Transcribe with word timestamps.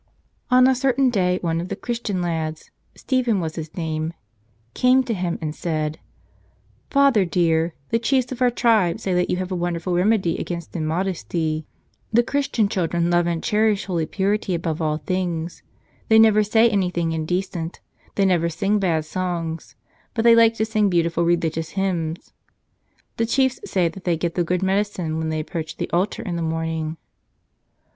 On 0.49 0.65
a 0.65 0.73
certain 0.73 1.11
day 1.11 1.37
one 1.43 1.61
of 1.61 1.69
the 1.69 1.75
Christian 1.75 2.23
lads— 2.23 2.71
Stephen 2.95 3.39
was 3.39 3.53
his 3.55 3.77
name— 3.77 4.13
came 4.83 5.03
to 5.03 5.13
him 5.13 5.37
and 5.43 5.53
said, 5.53 5.99
"Father 6.89 7.23
dear, 7.23 7.75
the 7.89 7.99
chiefs 7.99 8.31
of 8.31 8.41
our 8.41 8.49
tribe 8.49 8.99
say 8.99 9.13
that 9.13 9.29
you 9.29 9.37
have 9.37 9.51
a 9.51 9.55
wonderful 9.55 9.93
remedy 9.93 10.39
against 10.39 10.75
immodesty. 10.75 11.67
The 12.11 12.23
Christian 12.23 12.67
children 12.67 13.11
love 13.11 13.27
and 13.27 13.43
cherish 13.43 13.85
holy 13.85 14.07
purity 14.07 14.55
above 14.55 14.81
all 14.81 14.97
things; 14.97 15.61
they 16.07 16.17
never 16.17 16.41
say 16.41 16.67
anything 16.67 17.11
indecent; 17.11 17.79
they 18.15 18.25
never 18.25 18.49
sing 18.49 18.79
bad 18.79 19.05
songs. 19.05 19.75
But 20.15 20.23
they 20.23 20.33
like 20.33 20.55
to 20.55 20.65
sing 20.65 20.89
beautiful 20.89 21.25
religious 21.25 21.77
hymns. 21.77 22.33
The 23.17 23.27
chiefs 23.27 23.59
say 23.65 23.87
that 23.87 24.05
they 24.05 24.17
get 24.17 24.33
the 24.33 24.43
good 24.43 24.63
medicine 24.63 25.19
when 25.19 25.29
they 25.29 25.41
approach 25.41 25.77
the 25.77 25.91
altar 25.91 26.23
rail 26.23 26.29
in 26.31 26.37
the 26.37 26.41
morning." 26.41 26.97